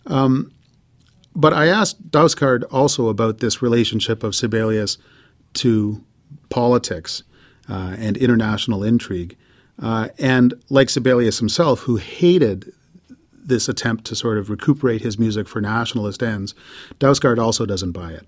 Um, 0.07 0.53
but 1.35 1.53
I 1.53 1.67
asked 1.67 2.11
Dausgaard 2.11 2.65
also 2.71 3.09
about 3.09 3.39
this 3.39 3.63
relationship 3.63 4.23
of 4.23 4.35
Sibelius 4.35 4.99
to 5.55 6.05
politics 6.49 7.23
uh, 7.69 7.97
and 7.99 8.17
international 8.17 8.85
intrigue. 8.85 9.37
Uh, 9.81 10.09
and 10.19 10.55
like 10.69 10.91
Sibelius 10.91 11.39
himself, 11.39 11.81
who 11.81 11.97
hated 11.97 12.73
this 13.33 13.69
attempt 13.69 14.05
to 14.05 14.15
sort 14.15 14.39
of 14.39 14.51
recuperate 14.51 15.01
his 15.01 15.19
music 15.19 15.49
for 15.49 15.61
nationalist 15.61 16.23
ends, 16.23 16.55
Dausgaard 16.99 17.39
also 17.39 17.65
doesn't 17.65 17.93
buy 17.93 18.13
it. 18.13 18.27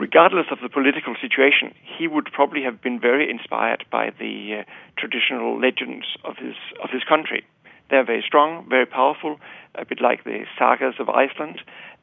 Regardless 0.00 0.46
of 0.50 0.58
the 0.62 0.68
political 0.68 1.14
situation, 1.20 1.74
he 1.98 2.08
would 2.08 2.28
probably 2.32 2.62
have 2.62 2.80
been 2.80 2.98
very 2.98 3.30
inspired 3.30 3.84
by 3.90 4.10
the 4.18 4.60
uh, 4.60 4.64
traditional 4.96 5.60
legends 5.60 6.06
of 6.24 6.36
his 6.38 6.54
of 6.82 6.90
his 6.90 7.04
country. 7.04 7.44
They're 7.90 8.04
very 8.04 8.24
strong, 8.26 8.66
very 8.68 8.86
powerful, 8.86 9.38
a 9.74 9.84
bit 9.84 10.00
like 10.00 10.24
the 10.24 10.46
sagas 10.58 10.94
of 10.98 11.10
Iceland. 11.10 11.60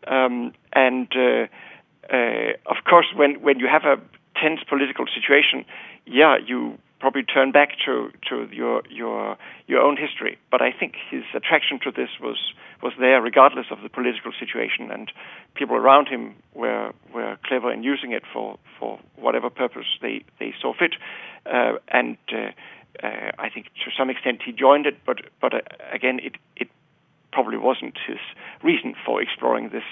Um, 0.07 0.53
and 0.71 1.07
uh, 1.15 1.47
uh, 2.13 2.53
of 2.67 2.83
course, 2.87 3.07
when 3.15 3.41
when 3.41 3.59
you 3.59 3.67
have 3.67 3.85
a 3.85 3.97
tense 4.39 4.61
political 4.69 5.05
situation, 5.07 5.65
yeah, 6.05 6.37
you 6.45 6.77
probably 6.99 7.23
turn 7.23 7.51
back 7.51 7.69
to, 7.85 8.11
to 8.29 8.47
your 8.51 8.83
your 8.89 9.37
your 9.67 9.81
own 9.81 9.97
history. 9.97 10.37
But 10.51 10.61
I 10.61 10.71
think 10.71 10.95
his 11.09 11.23
attraction 11.33 11.79
to 11.83 11.91
this 11.91 12.09
was 12.21 12.37
was 12.81 12.93
there 12.99 13.21
regardless 13.21 13.67
of 13.71 13.81
the 13.81 13.89
political 13.89 14.31
situation, 14.39 14.91
and 14.91 15.11
people 15.55 15.75
around 15.75 16.07
him 16.07 16.35
were 16.53 16.91
were 17.13 17.37
clever 17.45 17.71
in 17.71 17.83
using 17.83 18.11
it 18.11 18.23
for, 18.31 18.57
for 18.79 18.99
whatever 19.15 19.49
purpose 19.49 19.87
they, 20.01 20.23
they 20.39 20.53
saw 20.61 20.73
fit. 20.73 20.95
Uh, 21.45 21.73
and 21.89 22.17
uh, 22.31 22.51
uh, 23.03 23.31
I 23.37 23.49
think 23.49 23.67
to 23.85 23.91
some 23.97 24.09
extent 24.09 24.41
he 24.45 24.51
joined 24.51 24.85
it, 24.85 24.97
but 25.05 25.21
but 25.41 25.53
uh, 25.53 25.59
again 25.91 26.19
it 26.21 26.35
it 26.55 26.69
probably 27.31 27.57
wasn't 27.57 27.97
his 28.07 28.19
reason 28.63 28.95
for 29.05 29.21
exploring 29.21 29.69
this 29.69 29.83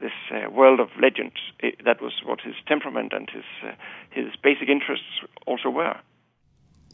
this 0.00 0.12
uh, 0.30 0.50
world 0.50 0.80
of 0.80 0.88
legends. 1.00 1.36
It, 1.60 1.84
that 1.84 2.02
was 2.02 2.12
what 2.24 2.40
his 2.40 2.54
temperament 2.66 3.12
and 3.12 3.28
his 3.30 3.44
uh, 3.64 3.72
his 4.10 4.26
basic 4.42 4.68
interests 4.68 5.22
also 5.46 5.70
were. 5.70 5.96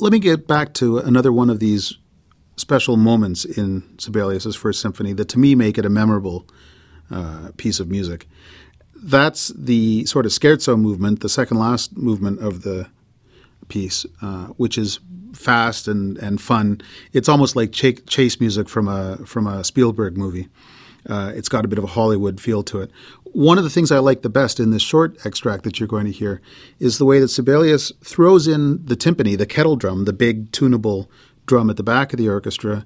Let 0.00 0.12
me 0.12 0.18
get 0.18 0.46
back 0.46 0.72
to 0.74 0.96
another 0.96 1.30
one 1.30 1.50
of 1.50 1.58
these 1.58 1.98
special 2.56 2.96
moments 2.96 3.44
in 3.44 3.82
Sibelius's 3.98 4.56
first 4.56 4.80
symphony 4.80 5.12
that 5.12 5.28
to 5.28 5.38
me 5.38 5.54
make 5.54 5.76
it 5.76 5.84
a 5.84 5.90
memorable 5.90 6.46
uh, 7.10 7.50
piece 7.58 7.80
of 7.80 7.90
music. 7.90 8.26
That's 8.96 9.48
the 9.48 10.06
sort 10.06 10.24
of 10.24 10.32
scherzo 10.32 10.80
movement, 10.80 11.20
the 11.20 11.28
second 11.28 11.58
last 11.58 11.98
movement 11.98 12.40
of 12.40 12.62
the 12.62 12.88
piece, 13.68 14.06
uh, 14.22 14.46
which 14.56 14.78
is 14.78 15.00
fast 15.34 15.86
and, 15.86 16.16
and 16.16 16.40
fun. 16.40 16.80
It's 17.12 17.28
almost 17.28 17.54
like 17.54 17.72
ch- 17.72 18.02
chase 18.06 18.40
music 18.40 18.70
from 18.70 18.88
a 18.88 19.18
from 19.26 19.46
a 19.46 19.62
Spielberg 19.64 20.16
movie. 20.16 20.48
Uh, 21.06 21.32
it's 21.34 21.48
got 21.50 21.66
a 21.66 21.68
bit 21.68 21.78
of 21.78 21.84
a 21.84 21.88
Hollywood 21.88 22.40
feel 22.40 22.62
to 22.64 22.80
it. 22.80 22.90
One 23.32 23.58
of 23.58 23.64
the 23.64 23.70
things 23.70 23.92
I 23.92 23.98
like 23.98 24.22
the 24.22 24.28
best 24.28 24.58
in 24.58 24.70
this 24.70 24.82
short 24.82 25.24
extract 25.24 25.64
that 25.64 25.78
you're 25.78 25.86
going 25.86 26.06
to 26.06 26.12
hear 26.12 26.40
is 26.78 26.98
the 26.98 27.04
way 27.04 27.20
that 27.20 27.28
Sibelius 27.28 27.92
throws 28.02 28.48
in 28.48 28.84
the 28.84 28.96
timpani, 28.96 29.38
the 29.38 29.46
kettle 29.46 29.76
drum, 29.76 30.04
the 30.04 30.12
big 30.12 30.50
tunable 30.52 31.10
drum 31.46 31.70
at 31.70 31.76
the 31.76 31.82
back 31.82 32.12
of 32.12 32.18
the 32.18 32.28
orchestra 32.28 32.84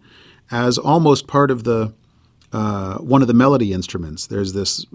as 0.50 0.78
almost 0.78 1.26
part 1.26 1.50
of 1.50 1.64
the 1.64 1.94
uh, 2.52 2.98
one 2.98 3.20
of 3.20 3.28
the 3.28 3.34
melody 3.34 3.72
instruments. 3.72 4.26
There's 4.26 4.52
this 4.52 4.86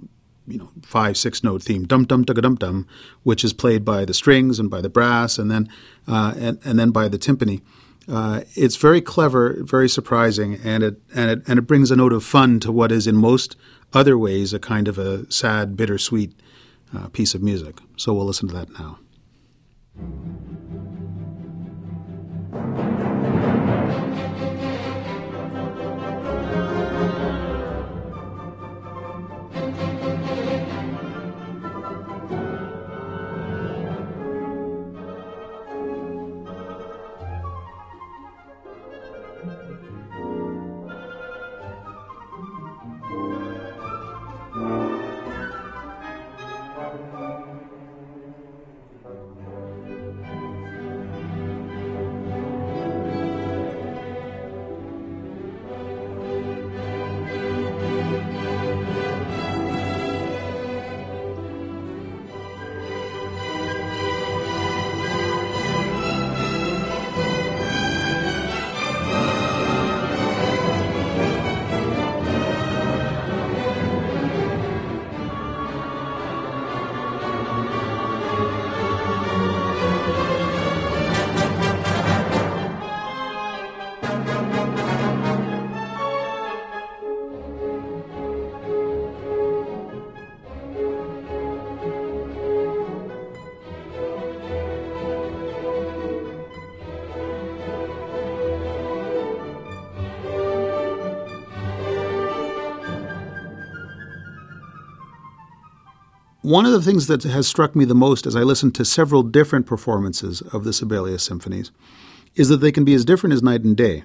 you 0.47 0.57
know 0.57 0.69
five 0.81 1.17
six 1.17 1.43
note 1.43 1.61
theme 1.61 1.85
dum 1.85 2.05
dum 2.05 2.23
dum 2.23 2.35
dum 2.35 2.55
dum, 2.55 2.87
which 3.23 3.43
is 3.43 3.53
played 3.53 3.83
by 3.83 4.05
the 4.05 4.13
strings 4.13 4.59
and 4.59 4.69
by 4.69 4.81
the 4.81 4.89
brass 4.89 5.37
and 5.37 5.49
then 5.51 5.69
uh, 6.07 6.33
and 6.37 6.59
and 6.63 6.79
then 6.79 6.91
by 6.91 7.07
the 7.07 7.17
timpani. 7.17 7.61
Uh, 8.07 8.41
it's 8.55 8.75
very 8.75 9.01
clever, 9.01 9.57
very 9.61 9.87
surprising, 9.87 10.55
and 10.63 10.83
it 10.83 11.01
and 11.13 11.29
it 11.29 11.47
and 11.47 11.59
it 11.59 11.63
brings 11.63 11.91
a 11.91 11.95
note 11.95 12.13
of 12.13 12.23
fun 12.23 12.59
to 12.61 12.71
what 12.71 12.91
is 12.91 13.05
in 13.05 13.15
most 13.15 13.55
other 13.93 14.17
ways 14.17 14.53
a 14.53 14.59
kind 14.59 14.87
of 14.87 14.97
a 14.97 15.31
sad, 15.31 15.75
bittersweet 15.75 16.39
uh, 16.95 17.07
piece 17.09 17.33
of 17.35 17.41
music. 17.41 17.77
So 17.97 18.13
we'll 18.13 18.25
listen 18.25 18.47
to 18.49 18.55
that 18.55 18.69
now. 18.79 18.99
One 106.49 106.65
of 106.65 106.71
the 106.71 106.81
things 106.81 107.05
that 107.05 107.21
has 107.21 107.47
struck 107.47 107.75
me 107.75 107.85
the 107.85 107.93
most 107.93 108.25
as 108.25 108.35
I 108.35 108.41
listened 108.41 108.73
to 108.73 108.83
several 108.83 109.21
different 109.21 109.67
performances 109.67 110.41
of 110.41 110.63
the 110.63 110.73
Sibelius 110.73 111.21
symphonies 111.21 111.69
is 112.33 112.49
that 112.49 112.57
they 112.57 112.71
can 112.71 112.83
be 112.83 112.95
as 112.95 113.05
different 113.05 113.35
as 113.35 113.43
night 113.43 113.61
and 113.61 113.77
day. 113.77 114.03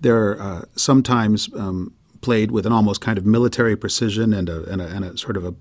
They're 0.00 0.40
uh, 0.40 0.62
sometimes 0.76 1.52
um, 1.56 1.92
played 2.20 2.52
with 2.52 2.66
an 2.66 2.72
almost 2.72 3.00
kind 3.00 3.18
of 3.18 3.26
military 3.26 3.74
precision 3.74 4.32
and 4.32 4.48
a, 4.48 4.62
and 4.70 4.80
a, 4.80 4.86
and 4.86 5.04
a 5.04 5.18
sort 5.18 5.36
of 5.36 5.44
a, 5.44 5.54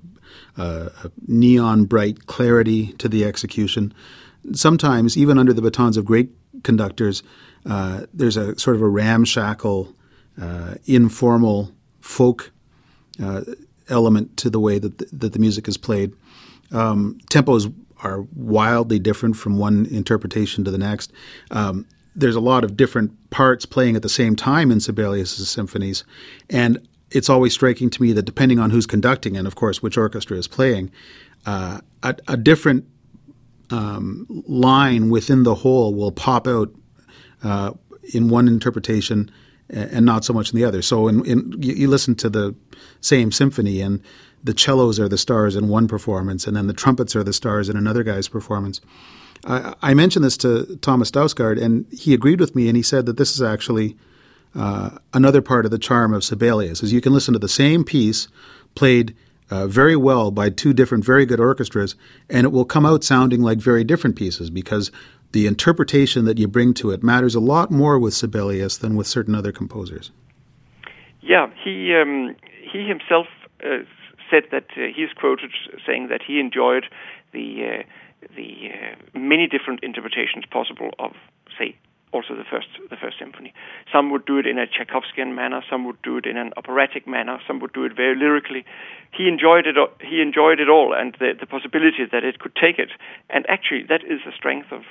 a, 0.62 1.12
neon 1.25 1.86
bright 1.86 2.27
clarity 2.27 2.94
to 3.00 3.10
the 3.10 3.25
execution. 3.25 3.92
Sometimes, 4.53 5.18
even 5.18 5.40
under 5.40 5.53
the 5.53 5.62
batons 5.64 5.98
of 5.98 6.05
great 6.05 6.29
conductors, 6.62 7.24
uh, 7.66 8.01
there's 8.14 8.38
a 8.38 8.55
sort 8.60 8.75
of 8.75 8.84
a 8.84 8.88
ramshackle, 8.88 9.96
uh, 10.40 10.75
informal 10.86 11.72
folk 12.00 12.51
uh, 13.20 13.42
element 13.92 14.38
to 14.38 14.50
the 14.50 14.60
way 14.60 14.80
that 14.80 14.98
the, 14.98 15.06
that 15.12 15.34
the 15.34 15.40
music 15.40 15.68
is 15.68 15.77
played. 15.77 16.14
Um, 16.72 17.20
tempos 17.30 17.74
are 18.04 18.25
wildly 18.36 19.00
different 19.00 19.36
from 19.36 19.58
one 19.58 19.86
interpretation 19.88 20.64
to 20.64 20.72
the 20.72 20.77
next. 20.77 21.12
Um, 21.51 21.86
there's 22.16 22.36
a 22.36 22.42
lot 22.42 22.64
of 22.64 22.75
different 22.75 23.30
parts 23.30 23.66
playing 23.66 23.96
at 23.96 24.01
the 24.01 24.10
same 24.10 24.36
time 24.36 24.72
in 24.72 24.80
Sibelius' 24.80 25.50
symphonies, 25.50 26.04
and 26.50 26.86
it's 27.12 27.30
always 27.30 27.54
striking 27.54 27.90
to 27.90 28.01
me 28.01 28.14
that 28.14 28.24
depending 28.24 28.60
on 28.60 28.70
who's 28.70 28.86
conducting 28.86 29.38
and, 29.38 29.46
of 29.46 29.56
course, 29.56 29.82
which 29.82 29.98
orchestra 29.98 30.38
is 30.38 30.48
playing, 30.48 30.92
uh, 31.46 31.80
a, 32.04 32.16
a, 32.27 32.38
different 32.38 32.86
um, 33.70 34.25
line 34.48 35.10
within 35.10 35.44
the 35.44 35.56
whole 35.56 35.94
will 35.94 36.12
pop 36.12 36.48
out 36.48 36.74
uh, 37.44 37.72
in 38.14 38.30
one 38.30 38.48
interpretation 38.48 39.32
and 39.72 40.05
not 40.05 40.25
so 40.25 40.34
much 40.34 40.51
in 40.51 40.60
the 40.60 40.66
other. 40.66 40.81
So 40.81 41.07
in, 41.07 41.25
in 41.25 41.55
you, 41.60 41.88
listen 41.88 42.16
to 42.16 42.29
the 42.29 42.55
same 43.00 43.31
symphony 43.31 43.81
and 43.81 44.01
the 44.44 44.57
cellos 44.57 45.00
are 45.00 45.07
the 45.07 45.18
stars 45.18 45.55
in 45.55 45.68
one 45.68 45.88
performance 45.88 46.46
and 46.46 46.55
then 46.55 46.68
the 46.68 46.74
trumpets 46.74 47.16
are 47.16 47.24
the 47.24 47.34
stars 47.34 47.70
in 47.70 47.77
another 47.77 48.03
guy's 48.03 48.27
performance. 48.27 48.81
I, 49.46 49.74
I 49.81 49.94
mentioned 49.94 50.25
this 50.25 50.38
to 50.38 50.77
Thomas 50.77 51.12
Dausgaard 51.12 51.62
and 51.62 51.86
he 51.92 52.14
agreed 52.14 52.40
with 52.40 52.55
me 52.55 52.68
and 52.68 52.75
he 52.75 52.84
said 52.84 53.05
that 53.05 53.18
this 53.18 53.34
is 53.34 53.42
actually 53.42 53.96
uh, 54.53 54.98
another 55.14 55.42
part 55.42 55.66
of 55.66 55.72
the 55.72 55.79
charm 55.79 56.14
of 56.14 56.24
Sibelius 56.24 56.84
is 56.84 56.92
you 56.92 57.01
can 57.01 57.14
listen 57.14 57.34
to 57.34 57.40
the 57.40 57.48
same 57.48 57.84
piece 57.84 58.27
played 58.75 59.16
uh, 59.50 59.68
very 59.68 59.96
well 59.96 60.31
by 60.31 60.50
two 60.50 60.74
different 60.74 61.05
very 61.05 61.25
good 61.25 61.40
orchestras 61.40 61.96
and 62.29 62.46
it 62.46 62.51
will 62.51 62.66
come 62.66 62.86
out 62.86 63.03
sounding 63.03 63.42
like 63.42 63.60
very 63.60 63.84
different 63.84 64.16
pieces 64.16 64.50
because 64.50 64.92
the 65.31 65.48
interpretation 65.48 66.25
that 66.25 66.37
you 66.37 66.48
bring 66.48 66.74
to 66.75 66.91
it 66.91 67.03
matters 67.03 67.35
a 67.35 67.39
lot 67.39 67.72
more 67.72 67.98
with 68.00 68.13
Sibelius 68.13 68.77
than 68.77 68.96
with 68.96 69.07
certain 69.07 69.35
other 69.35 69.51
composers. 69.51 70.11
Yeah, 71.22 71.48
he 71.63 71.96
um, 71.96 72.35
he 72.72 72.87
himself 72.87 73.27
uh, 73.63 73.83
said 74.29 74.44
that 74.51 74.65
uh, 74.77 74.87
he 74.96 75.03
is 75.03 75.11
quoted 75.15 75.51
saying 75.85 76.07
that 76.07 76.22
he 76.25 76.39
enjoyed 76.39 76.85
the 77.33 77.48
uh, 77.63 77.83
the 78.35 78.70
uh, 78.74 79.20
many 79.20 79.48
different 79.48 79.83
interpretations 79.83 80.46
possible 80.50 80.91
of, 81.00 81.11
say, 81.57 81.75
also 82.13 82.35
the 82.35 82.44
first 82.50 82.67
the 82.89 82.98
first 82.98 83.17
symphony. 83.20 83.53
Some 83.91 84.11
would 84.11 84.25
do 84.25 84.37
it 84.37 84.46
in 84.46 84.57
a 84.57 84.65
Tchaikovskian 84.67 85.33
manner, 85.33 85.61
some 85.70 85.85
would 85.85 86.01
do 86.01 86.17
it 86.17 86.25
in 86.25 86.37
an 86.37 86.51
operatic 86.57 87.07
manner, 87.07 87.39
some 87.48 87.59
would 87.59 87.74
do 87.74 87.85
it 87.85 87.96
very 87.96 88.15
lyrically. 88.15 88.65
He 89.11 89.27
enjoyed 89.27 89.65
it. 89.67 89.75
He 90.01 90.22
enjoyed 90.22 90.59
it 90.59 90.70
all, 90.70 90.94
and 90.94 91.15
the 91.20 91.33
the 91.39 91.46
possibility 91.46 92.05
that 92.11 92.24
it 92.24 92.39
could 92.39 92.55
take 92.55 92.79
it. 92.79 92.89
And 93.29 93.46
actually, 93.50 93.83
that 93.89 94.03
is 94.03 94.20
the 94.25 94.31
strength 94.35 94.72
of 94.72 94.81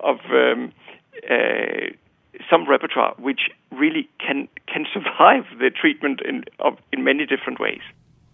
of 0.00 0.18
um, 0.30 0.72
uh, 1.30 1.92
some 2.50 2.68
repertoire 2.68 3.14
which 3.18 3.50
really 3.70 4.08
can 4.18 4.48
can 4.66 4.86
survive 4.92 5.44
the 5.58 5.70
treatment 5.70 6.20
in 6.20 6.44
of, 6.58 6.78
in 6.92 7.04
many 7.04 7.26
different 7.26 7.60
ways. 7.60 7.82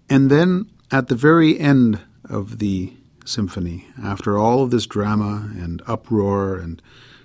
And 0.08 0.30
then 0.30 0.70
at 0.90 1.08
the 1.08 1.14
very 1.14 1.58
end 1.58 2.00
of 2.28 2.58
the 2.58 2.92
symphony, 3.24 3.86
after 4.02 4.38
all 4.38 4.62
of 4.62 4.70
this 4.70 4.86
drama 4.86 5.50
and 5.56 5.82
uproar 5.86 6.56
and 6.56 6.82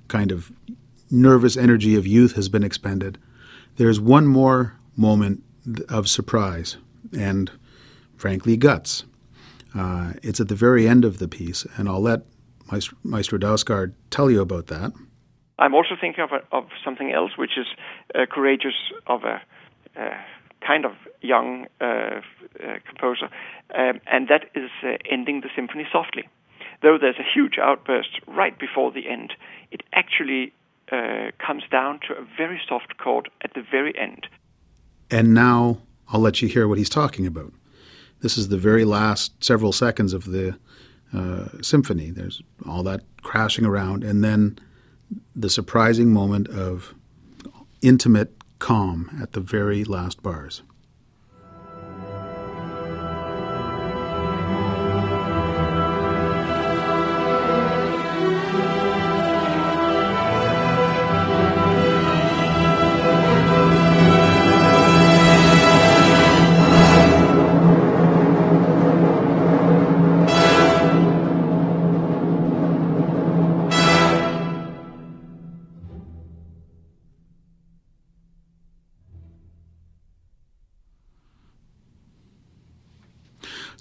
kind 0.07 0.31
of 0.31 0.51
nervous 1.09 1.57
energy 1.57 1.95
of 1.95 2.05
youth 2.05 2.35
has 2.35 2.49
been 2.49 2.63
expended, 2.63 3.17
there's 3.77 3.99
one 3.99 4.27
more 4.27 4.75
moment 4.95 5.43
of 5.89 6.07
surprise 6.07 6.77
and, 7.17 7.51
frankly, 8.17 8.57
guts. 8.57 9.05
Uh, 9.73 10.13
it's 10.23 10.39
at 10.39 10.47
the 10.47 10.55
very 10.55 10.87
end 10.87 11.03
of 11.03 11.17
the 11.17 11.27
piece, 11.27 11.65
and 11.75 11.89
I'll 11.89 12.01
let 12.01 12.21
Maestro, 12.71 12.97
Maestro 13.04 13.38
tell 14.10 14.32
you 14.32 14.41
about 14.41 14.67
that. 14.67 14.91
I'm 15.58 15.73
also 15.73 15.95
thinking 15.99 16.23
of, 16.23 16.32
a, 16.32 16.56
of 16.56 16.65
something 16.84 17.12
else, 17.12 17.32
which 17.38 17.58
is 17.58 17.67
uh, 18.13 18.25
courageous 18.30 18.75
of 19.08 19.23
a 19.23 19.41
uh, 19.99 20.17
kind 20.65 20.86
of 20.86 20.93
young 21.21 21.67
uh, 21.80 21.86
uh 21.86 22.21
composer, 22.88 23.30
um, 23.73 24.01
and 24.08 24.28
that 24.28 24.49
is 24.56 24.69
uh, 24.84 24.97
ending 25.10 25.41
the 25.41 25.49
symphony 25.56 25.86
softly. 25.91 26.28
Though 26.82 26.97
there's 26.99 27.17
a 27.19 27.34
huge 27.34 27.58
outburst 27.58 28.19
right 28.28 28.58
before 28.60 28.91
the 28.91 29.08
end, 29.08 29.34
it 29.71 29.82
actually 29.93 30.54
uh, 30.91 31.32
comes 31.39 31.63
down 31.71 31.99
to 32.08 32.13
a 32.13 32.25
very 32.38 32.62
soft 32.67 32.97
chord 32.97 33.30
at 33.43 33.54
the 33.54 33.62
very 33.62 33.97
end. 33.97 34.28
And 35.10 35.34
now 35.34 35.80
I'll 36.10 36.19
let 36.19 36.41
you 36.41 36.47
hear 36.47 36.67
what 36.67 36.78
he's 36.78 36.89
talking 36.89 37.25
about. 37.25 37.54
This 38.21 38.38
is 38.38 38.49
the 38.49 38.58
very 38.58 38.86
last 38.86 39.43
several 39.43 39.71
seconds 39.71 40.13
of 40.13 40.25
the 40.25 40.58
uh, 41.15 41.62
symphony. 41.62 42.12
There's 42.12 42.41
all 42.67 42.84
that 42.84 43.01
crashing 43.21 43.65
around, 43.65 44.04
and 44.04 44.23
then 44.23 44.60
the 45.36 45.49
surprising 45.49 46.12
moment 46.12 46.47
of 46.49 46.93
intimate 47.82 48.34
calm 48.60 49.10
at 49.21 49.34
the 49.34 49.39
very 49.39 49.84
last 49.84 50.23
bars. 50.23 50.62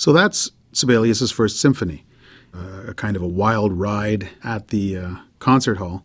So 0.05 0.13
that's 0.13 0.51
Sibelius's 0.73 1.33
first 1.33 1.59
symphony, 1.59 2.05
uh, 2.53 2.89
a 2.89 2.93
kind 2.93 3.17
of 3.17 3.23
a 3.23 3.27
wild 3.27 3.73
ride 3.73 4.29
at 4.45 4.69
the 4.69 4.99
uh, 4.99 5.15
concert 5.39 5.79
hall, 5.79 6.05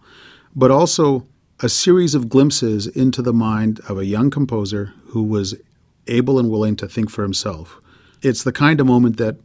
but 0.55 0.71
also 0.71 1.27
a 1.59 1.67
series 1.67 2.15
of 2.15 2.29
glimpses 2.29 2.87
into 2.87 3.21
the 3.21 3.33
mind 3.33 3.81
of 3.89 3.97
a 3.97 4.05
young 4.05 4.29
composer 4.29 4.93
who 5.07 5.21
was 5.21 5.53
able 6.07 6.39
and 6.39 6.49
willing 6.49 6.77
to 6.77 6.87
think 6.87 7.09
for 7.09 7.23
himself. 7.23 7.81
It's 8.21 8.41
the 8.41 8.53
kind 8.53 8.79
of 8.79 8.87
moment 8.87 9.17
that 9.17 9.35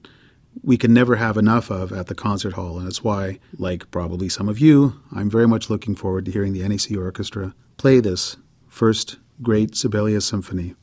we 0.63 0.77
can 0.77 0.95
never 0.95 1.17
have 1.17 1.37
enough 1.37 1.69
of 1.69 1.91
at 1.91 2.07
the 2.07 2.15
concert 2.15 2.53
hall, 2.53 2.79
and 2.79 2.87
it's 2.87 3.03
why, 3.03 3.41
like 3.59 3.91
probably 3.91 4.29
some 4.29 4.49
of 4.49 4.61
you, 4.61 5.01
I'm 5.13 5.29
very 5.29 5.49
much 5.49 5.69
looking 5.69 5.97
forward 5.97 6.27
to 6.27 6.31
hearing 6.31 6.53
the 6.53 6.63
NAC 6.69 6.97
Orchestra 6.97 7.57
play 7.77 7.99
this 7.99 8.37
first 8.69 9.17
great 9.43 9.75
Sibelius 9.75 10.27
symphony 10.27 10.77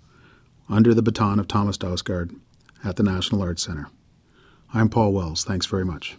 under 0.67 0.93
the 0.93 1.01
baton 1.01 1.39
of 1.39 1.47
Thomas 1.47 1.77
Dausgaard 1.77 2.35
at 2.83 2.95
the 2.95 3.03
National 3.03 3.41
Arts 3.41 3.63
Center. 3.63 3.89
I'm 4.73 4.89
Paul 4.89 5.13
Wells. 5.13 5.43
Thanks 5.43 5.65
very 5.65 5.85
much. 5.85 6.17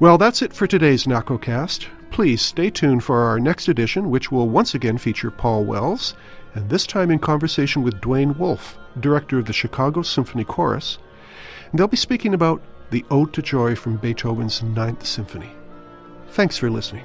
Well, 0.00 0.18
that's 0.18 0.42
it 0.42 0.52
for 0.52 0.66
today's 0.66 1.04
NACOcast. 1.04 1.86
Please 2.14 2.40
stay 2.40 2.70
tuned 2.70 3.02
for 3.02 3.22
our 3.22 3.40
next 3.40 3.66
edition, 3.66 4.08
which 4.08 4.30
will 4.30 4.48
once 4.48 4.72
again 4.72 4.98
feature 4.98 5.32
Paul 5.32 5.64
Wells, 5.64 6.14
and 6.54 6.70
this 6.70 6.86
time 6.86 7.10
in 7.10 7.18
conversation 7.18 7.82
with 7.82 8.00
Duain 8.00 8.36
Wolfe, 8.38 8.78
director 9.00 9.36
of 9.40 9.46
the 9.46 9.52
Chicago 9.52 10.02
Symphony 10.02 10.44
Chorus. 10.44 10.98
And 11.68 11.76
they'll 11.76 11.88
be 11.88 11.96
speaking 11.96 12.32
about 12.32 12.62
the 12.90 13.04
Ode 13.10 13.32
to 13.32 13.42
Joy 13.42 13.74
from 13.74 13.96
Beethoven's 13.96 14.62
Ninth 14.62 15.04
Symphony. 15.04 15.50
Thanks 16.28 16.56
for 16.56 16.70
listening. 16.70 17.04